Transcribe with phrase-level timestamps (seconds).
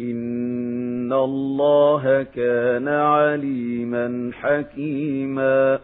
[0.00, 5.78] إن الله كان عليما حكيما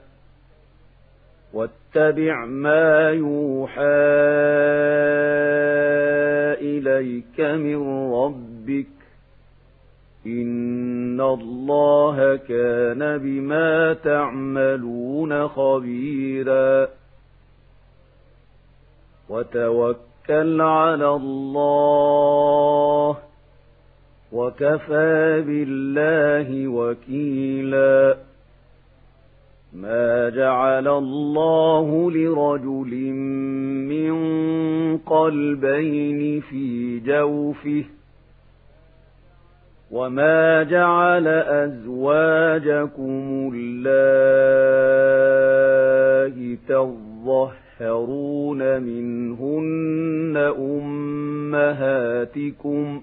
[1.54, 3.82] واتبع ما يوحى
[6.68, 8.86] إليك من ربك
[10.27, 16.88] إن الله كان بما تعملون خبيرا
[19.29, 23.16] وتوكل على الله
[24.32, 28.16] وكفى بالله وكيلا
[29.72, 32.94] ما جعل الله لرجل
[33.90, 37.84] من قلبين في جوفه
[39.90, 53.02] وما جعل أزواجكم الله تظهرون منهن أمهاتكم ۖ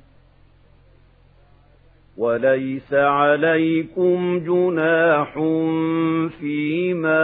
[2.21, 5.33] وليس عليكم جناح
[6.39, 7.17] فيما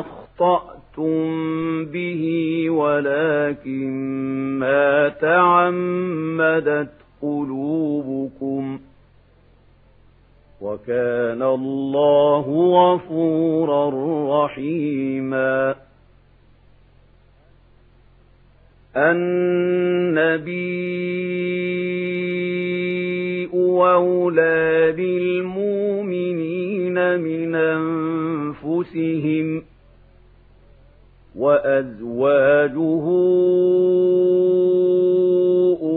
[0.00, 1.16] أخطأتم
[1.84, 2.26] به
[2.70, 3.88] ولكن
[4.58, 6.88] ما تعمدت
[7.22, 8.78] قلوبكم
[10.60, 12.44] وكان الله
[12.92, 13.90] غفورا
[14.44, 15.74] رحيما
[18.96, 21.65] النبي
[23.96, 29.62] أولى بالمؤمنين من أنفسهم
[31.36, 33.06] وأزواجه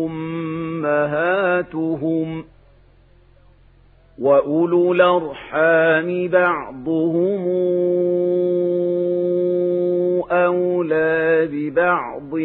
[0.06, 2.44] أمهاتهم
[4.20, 7.46] وأولو الأرحام بعضهم
[10.32, 12.38] أولى ببعض حظ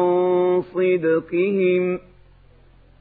[0.61, 1.99] صدقهم ۖ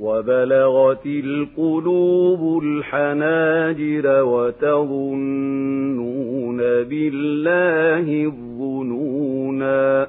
[0.01, 10.09] وبلغت القلوب الحناجر وتظنون بالله الظنونا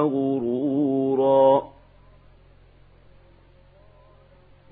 [0.00, 1.62] غرورا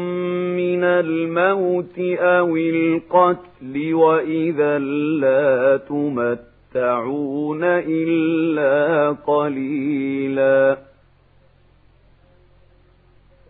[0.58, 4.80] من الموت أو القتل وإذا
[5.20, 10.78] لا تمتعون إلا قليلا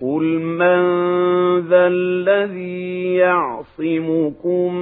[0.01, 0.83] قل من
[1.61, 4.75] ذا الذي يعصي يعصمكم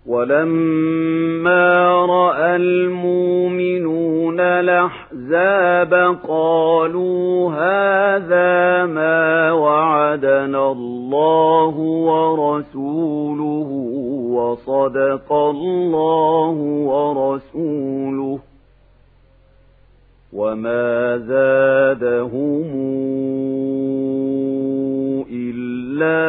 [0.09, 5.95] وَلَمَّا رَأَى الْمُؤْمِنُونَ الْأَحْزَابَ
[6.29, 11.75] قَالُوا هَذَا مَا وَعَدَنَا اللَّهُ
[12.09, 13.69] وَرَسُولُهُ
[14.33, 16.55] وَصَدَقَ اللَّهُ
[16.89, 18.39] وَرَسُولُهُ
[20.33, 22.73] وَمَا زَادَهُمْ
[25.33, 26.28] إِلَّا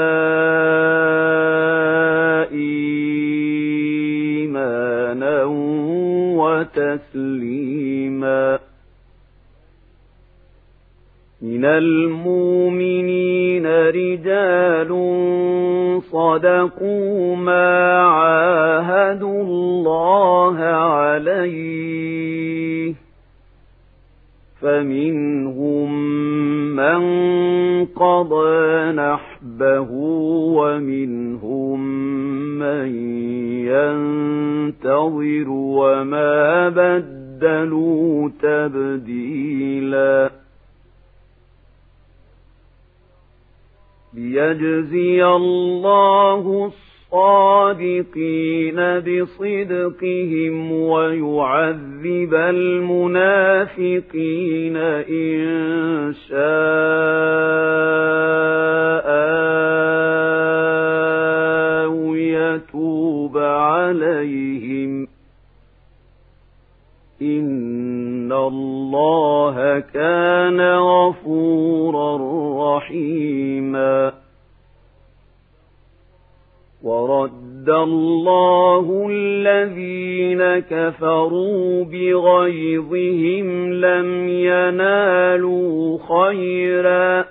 [6.95, 8.59] تسليما
[11.41, 14.87] من المؤمنين رجال
[16.11, 22.93] صدقوا ما عاهدوا الله عليه
[24.61, 26.01] فمنهم
[26.75, 27.01] من
[27.85, 29.91] قضى نحبه
[30.59, 31.89] ومنهم
[32.59, 32.89] من
[33.65, 36.18] ينتظر وما
[36.69, 40.29] فبدلوا تبديلا
[44.13, 50.58] ليجزي الله الصادقين بصدقهم
[80.89, 87.25] كفروا بغيظهم لم ينالوا خيرا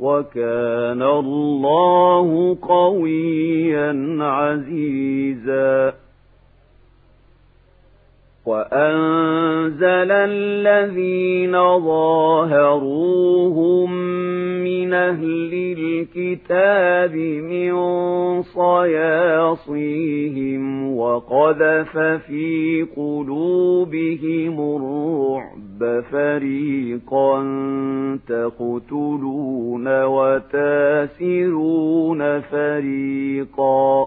[0.00, 5.92] وكان الله قويا عزيزا
[8.46, 13.90] وأنزل الذين ظاهروهم
[14.64, 17.72] من أهل الكتاب من
[18.42, 24.60] صياصيهم وقذف في قلوبهم
[25.80, 27.38] الرعب فريقا
[28.28, 34.06] تقتلون وتاسرون فريقا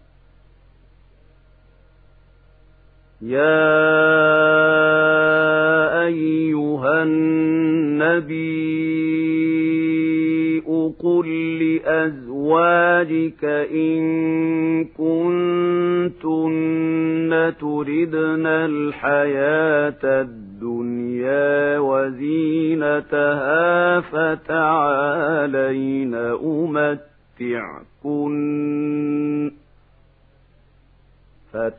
[3.21, 3.89] يا
[6.03, 8.81] أيها النبي
[10.99, 14.03] قل لأزواجك إن
[14.85, 27.80] كنتن تردن الحياة الدنيا وزينتها فتعالين أمتعن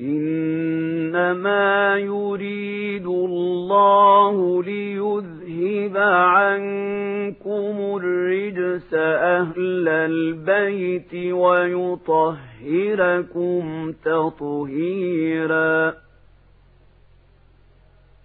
[0.00, 15.94] إنما يريد الله ليذهب عنكم الرجس أهل البيت ويطهركم تطهيراً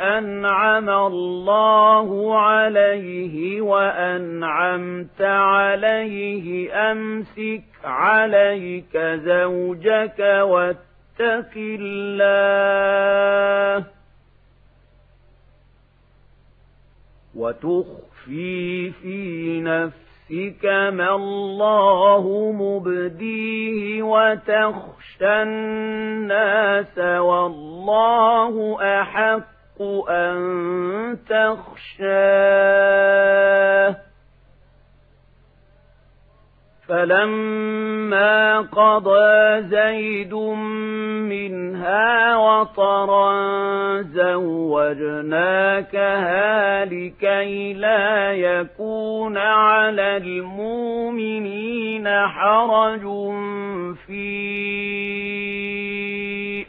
[0.00, 13.84] أنعم الله عليه وأنعمت عليه أمسك عليك زوجك واتق الله
[17.34, 30.36] وتخفي في نفسك نفسك ما الله مبديه وتخشى الناس والله أحق أن
[31.30, 34.07] تخشاه
[36.88, 40.34] فَلَمَّا قَضَى زَيْدٌ
[41.28, 43.32] مِنْهَا وَطَرًا
[44.02, 53.02] زَوَّجْنَاكَهَا لِكَيْ لَا يَكُونَ عَلَى الْمُؤْمِنِينَ حَرَجٌ
[54.08, 54.38] فِي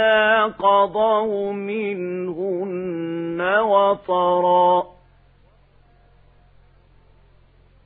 [0.00, 4.86] إذا قضوا منهن وطرا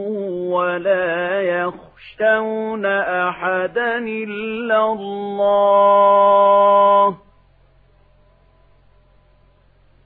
[0.56, 7.16] وَلَا يخشونه تخشون أحدا إلا الله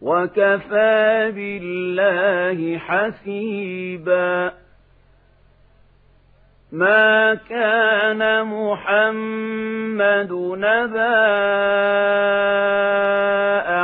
[0.01, 4.53] وكفى بالله حسيبا
[6.73, 11.17] ما كان محمد نبا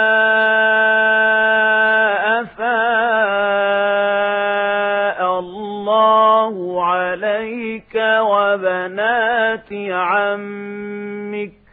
[7.23, 7.95] عليك
[8.29, 11.64] وبنات عمك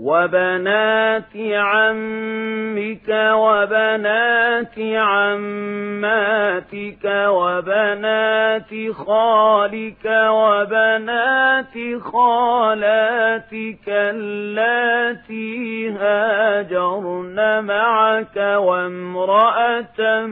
[0.00, 20.26] وبنات عمك وبنات عماتك وبنات خالك وبنات خالاتك اللاتي هاجرن معك وامرأة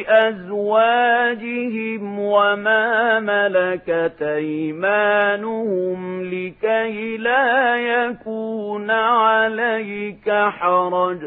[0.09, 11.17] بأزواجهم وما ملكت أيمانهم لكي لا يكون عليك حرج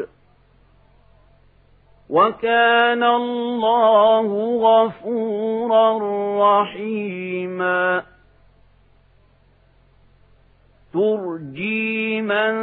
[2.09, 5.83] وكان الله غفورا
[6.61, 8.03] رحيما
[10.93, 12.53] ترجي من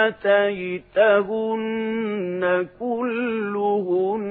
[0.08, 4.24] آتيتهن كلهن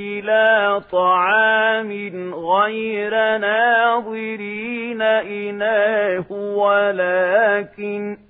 [0.00, 1.92] إلى طعام
[2.34, 8.27] غير ناظرين إناه ولكن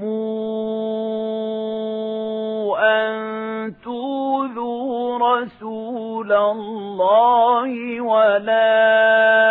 [2.85, 3.12] أن
[3.85, 9.46] تؤذوا رسول الله ولا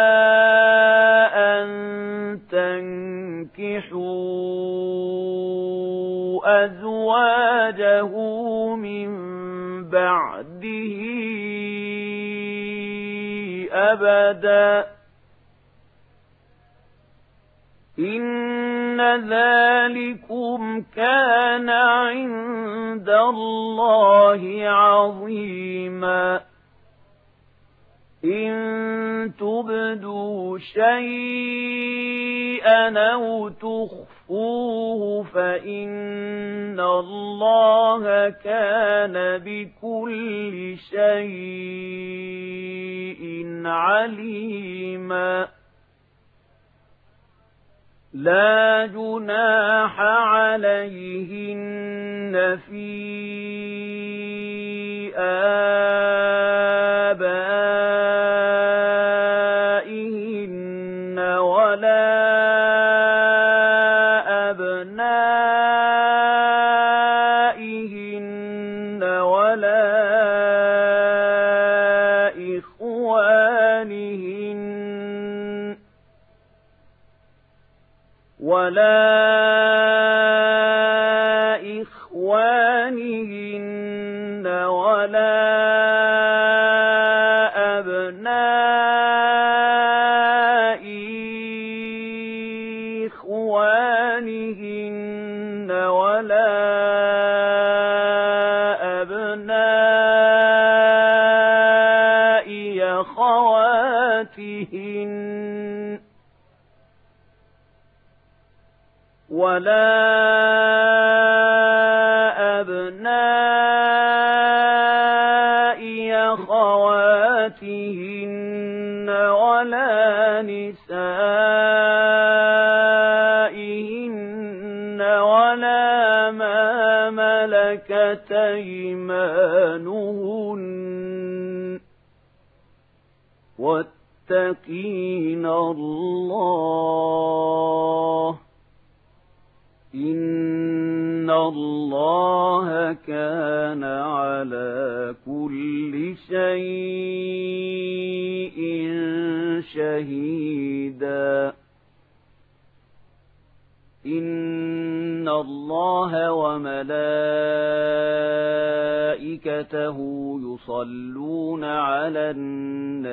[7.69, 9.09] أزواجه من
[9.89, 10.95] بعده
[13.71, 14.87] أبدا
[17.99, 19.01] إن
[19.31, 26.41] ذلكم كان عند الله عظيما
[28.25, 28.51] إن
[29.39, 45.47] تبدوا شيئا أو تخفوا فَاحْكُوهُ فَإِنَّ اللَّهَ كَانَ بِكُلِّ شَيْءٍ عَلِيمًا
[48.15, 52.31] لا جناح عليهن
[52.67, 52.79] في
[57.11, 58.04] آبائهن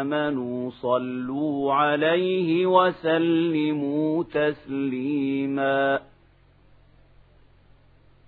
[0.00, 6.00] آمنوا صلوا عليه وسلموا تسليما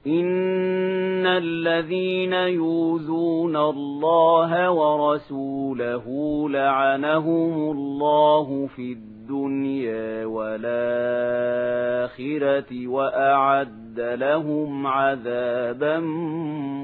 [0.06, 6.04] إن الذين يوذون الله ورسوله
[6.50, 15.98] لعنهم الله في الدنيا الدنيا والآخرة وأعد لهم عذابا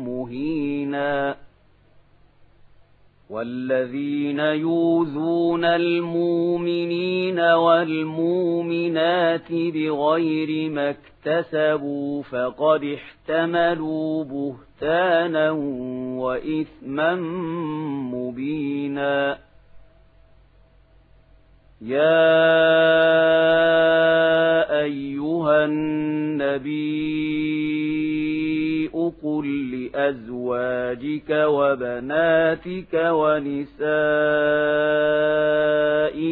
[0.06, 1.36] مهينا
[3.30, 12.84] والذين يوذون المؤمنين والمؤمنات بغير ما اكتسبوا فقد
[13.28, 15.50] احتملوا بهتانا
[16.20, 17.14] وإثما
[18.14, 19.38] مبيناً
[21.80, 22.52] يا
[24.82, 27.24] أيها النبي
[29.22, 33.84] قل لأزواجك وبناتك ونساء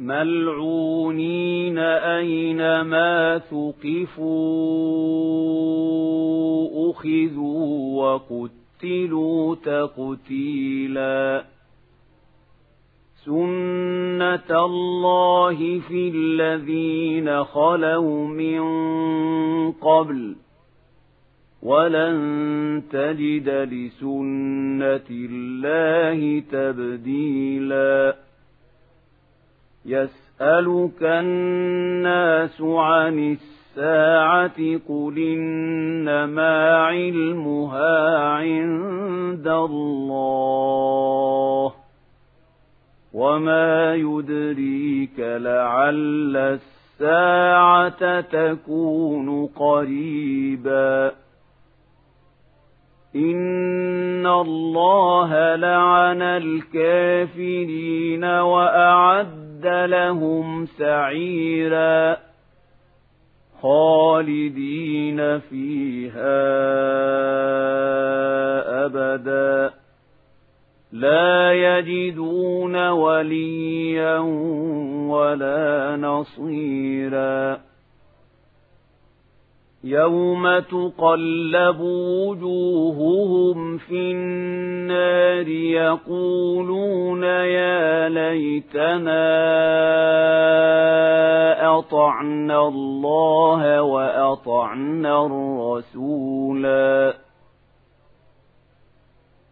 [0.00, 4.28] ملعونين أينما ثقفوا
[6.90, 8.02] أخذوا
[8.82, 11.44] وقتلوا تقتيلا
[13.24, 18.60] سنة الله في الذين خلوا من
[19.72, 20.36] قبل
[21.62, 28.27] ولن تجد لسنة الله تبديلاً
[29.88, 41.72] يسألك الناس عن الساعة قل إنما علمها عند الله
[43.12, 46.36] وما يدريك لعل
[47.00, 51.12] الساعة تكون قريباً
[53.16, 62.16] إن الله لعن الكافرين وأعد أعد لهم سعيرا
[63.62, 66.46] خالدين فيها
[68.86, 69.74] أبدا
[70.92, 77.67] لا يجدون وليا ولا نصيرا
[79.84, 89.28] يوم تقلب وجوههم في النار يقولون يا ليتنا
[91.78, 97.14] أطعنا الله وأطعنا الرسولا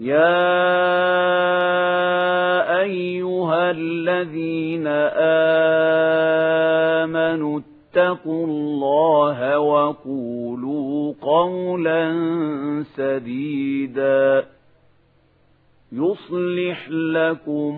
[0.00, 0.62] يا
[2.80, 4.86] أيها الذين
[7.04, 12.06] آمنوا اتقوا الله وقولوا قولا
[12.96, 14.44] سديدا
[15.92, 17.76] يصلح لكم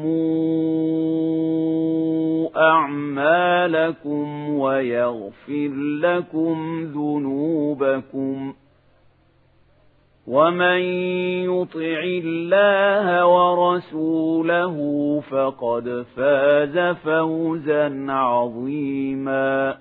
[2.56, 5.70] أعمالكم ويغفر
[6.00, 8.52] لكم ذنوبكم
[10.26, 10.78] ومن
[11.50, 14.74] يطع الله ورسوله
[15.30, 19.76] فقد فاز فوزا عظيما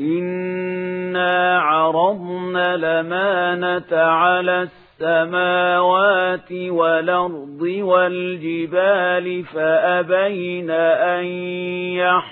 [0.00, 11.24] انا عرضنا لمانه على السماء السماوات والأرض والجبال فأبين أن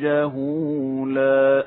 [0.00, 1.66] جهولاً